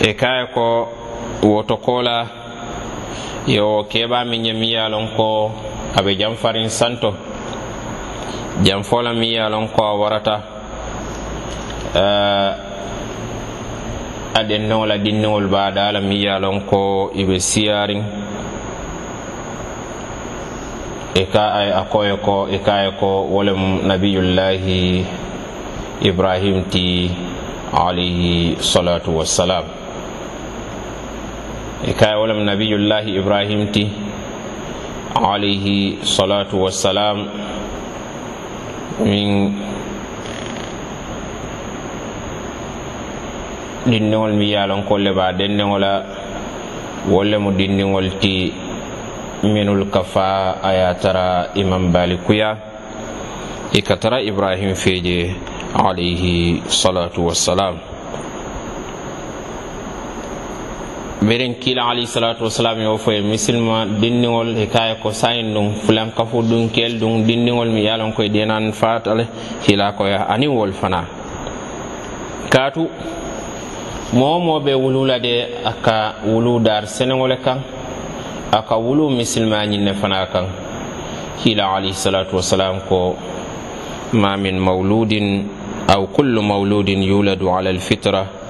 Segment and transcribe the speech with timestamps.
[0.00, 0.88] e kaya ko
[1.42, 2.26] woto kola
[3.46, 5.50] yo keɓa mi ye mi yalon ko
[5.96, 7.14] aɓe janfarin santo.
[8.64, 10.36] Janfola mi yalon ko a warata.
[11.94, 12.52] Eh, uh,
[14.40, 18.02] aɗennowo la dinniŋol baada mi yalon ko iɓe siyarin.
[21.14, 25.06] E ka ay a koye ko e kaye ko wolem nabiyullahi
[26.02, 27.10] ibrahim ti
[27.72, 29.83] alayhi salatu wassalam.
[31.84, 33.84] e kayawolam nabiyullahi ibrahim ti
[35.14, 37.28] alayhi salatu wassalam
[39.04, 39.52] min
[43.84, 45.92] dindiŋol mi yalonkolle ba dendiŋola
[47.12, 48.48] wolle mu dindiŋol ti
[49.44, 52.56] minul kafa a ye tara imam bali kuya
[53.76, 55.36] i ka tara ibrahim feje
[55.76, 57.93] alayhi salatu wassalam.
[61.24, 66.68] mirin kila alayhi salatu wasalam yo foye misilma dindiŋol hikaya ko sayin ɗum fulankafu ɗum
[66.68, 69.24] kel ɗum dindiŋol mi yalon koye ɗenan fatale
[69.66, 71.04] hila koya aniŋ wol fana.
[72.50, 72.88] Katu
[74.12, 77.58] moo moo be wulu de a wulu dar seneŋo kan
[78.52, 80.44] aka wulu misilmañinne fana kan.
[81.44, 83.16] Hila alayhi salatu wasalam ko
[84.12, 85.48] ma min mawludin
[85.88, 88.43] aw kullu mauludin yuladu ala alfitra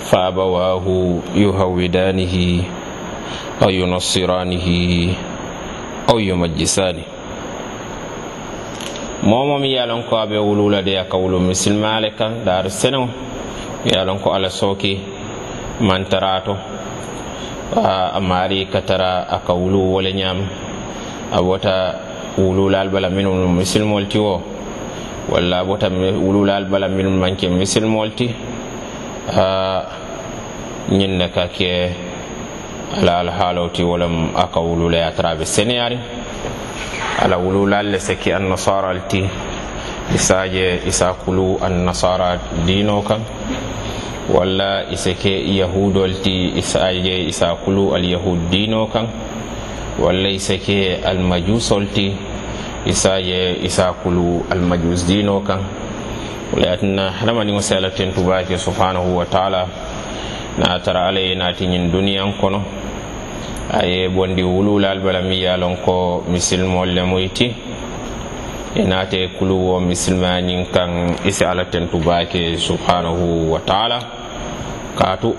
[0.00, 0.86] فأبواه
[1.34, 2.62] يهودانه
[3.62, 4.68] أو ينصرانه
[6.10, 7.04] أو يمجسانه.
[9.24, 13.08] momo mi yalon ko aɓe wulula de aka wulu misilmale kan dar senewo
[13.88, 15.00] yalon ko ala soki
[15.80, 16.52] mantarato
[17.74, 20.44] a mari katara aka wulu wole ñam
[21.32, 21.94] a wota
[22.36, 24.42] wululal bala minum misilmol ti o
[25.32, 28.28] walla a wota wululal bala minum manke misilmol ti
[30.98, 31.70] ñiŋ ne ka ke
[33.00, 35.44] ala alhaalow ti wo lem a ka wulula ye a tara a be
[37.22, 39.22] ala wululaal le se ke annasaraal ti.
[40.14, 43.20] Isa je isa kulu annasara diino kaŋ
[44.34, 45.14] walla i se
[45.60, 49.06] yahudol ti isaje isa kulu alyahud diino kaŋ
[49.98, 50.60] walla i se
[51.04, 52.12] almajusol ti.
[52.86, 55.60] Isa je isa kulu almajus diino kaŋ
[56.52, 59.66] wala yatina hadamadiŋo sela tentu baake subhanahu wa taala.
[60.58, 62.62] Na tara alla ye naati ñiŋ duniyaŋ kono.
[63.72, 68.80] A ye bondi wululaal bala miŋ ye a loŋ ko misilimolu le mu ti i
[68.80, 70.90] e naate kuluwo misilimaya ñiŋ kaŋ
[71.24, 73.98] i si alla tentu baake subhanahu wa taala.
[74.98, 75.34] Kaatu.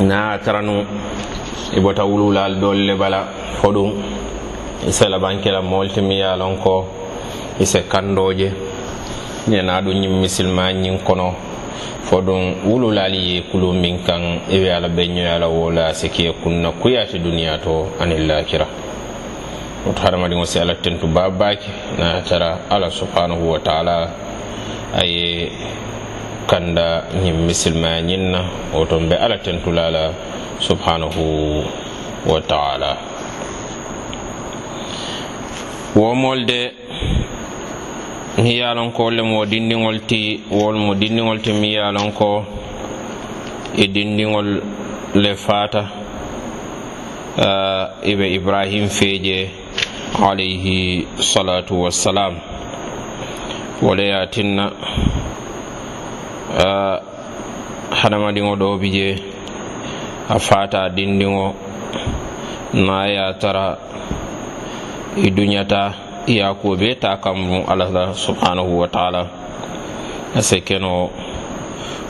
[0.00, 0.78] Na tara nuŋ
[1.72, 3.20] i e bota wululaal doolu le bala
[3.58, 3.90] fo ɗum
[4.86, 6.74] i e labankela moolu ti miŋ ye a loŋ ko
[7.60, 8.52] ise kandoje.
[9.48, 11.34] Ñana ɗum ñin misilma ñin kono.
[12.02, 17.58] Fo ɗum wululali ye kulu min kan iwe ala beñoyala wola sikiye kunna kuyati duniya
[17.58, 18.66] to ani lakira
[19.86, 24.08] woto hadamadiŋo si ala tentu babaki na tara ala subhanahu wa taala
[24.94, 25.50] aye
[26.46, 28.40] kanda ñin misilmaya ñin na
[28.74, 30.10] woton be ala tentula la
[30.58, 31.62] subhanahu
[32.26, 32.96] wa taala.
[35.96, 36.72] Womol de
[38.42, 42.12] mi ye lon ko wolle mo dindiŋol ti wol mo dindiŋol ti mi ye lon
[42.12, 42.44] ko
[43.74, 44.48] e i dindiŋol
[45.14, 45.82] le fata
[47.38, 49.50] uh, ibe ibrahim feje
[50.20, 52.34] alayhi salatu wassalam.
[53.82, 54.72] Wole ye tinna
[56.56, 56.96] eh, uh,
[57.90, 59.08] hadamadiŋo ɗo bi je
[60.28, 61.54] a fata dindiŋo
[62.86, 63.78] na ye tara
[65.16, 69.26] i duñata iyako be ta kamru allah subhanahu wa taala.
[70.34, 71.10] Ase keno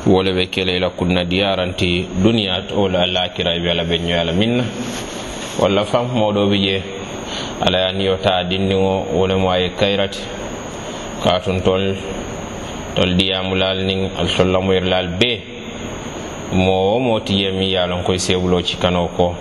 [0.06, 4.64] wole ɓe kelela kunna diyaranti duniya tole allah kira ɓe ala ɓe ñoyala minna.
[5.60, 6.82] Walla fanhumoɗo ɓe je
[7.60, 10.20] ala ya niyota dindigo wolemo aye kayrati
[11.22, 11.94] katun tol
[12.94, 15.42] tol ɗiyamulal nin al altollamuyrlal be.
[16.52, 19.34] Mo wo motiye mi yalon koye sebulo cikano ko.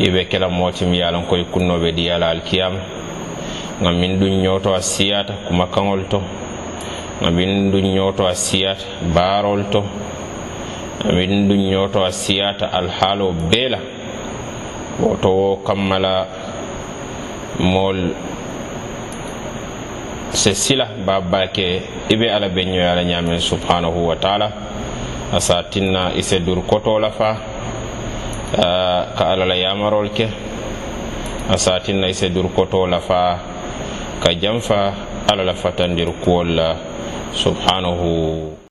[0.00, 2.97] Yeɓe kela moti mi yalon koye kunnoɓe diyala alkiyama
[3.80, 6.20] ngam min ɗum ñooto a siyata kuma kaŋol to
[7.20, 8.84] ngam min ɗum ñooto a siyata
[9.14, 9.80] baarol to
[11.04, 13.78] ngam min ɗum ñooto a siyata alhaalo beela
[15.00, 16.26] woto wo kammala
[17.60, 18.14] mool
[20.30, 24.50] se sila babake ibe ala ɓe ñoyala ñamen subhanahu wa taala
[25.32, 27.36] asa tinna ise dur kotola fa
[29.16, 30.26] ka alala yamarol ke
[31.48, 33.38] a satinna i se kotola fa
[34.20, 34.94] ka janfa
[35.32, 36.76] ala la fatandir kuwol la
[37.32, 38.67] subhanahu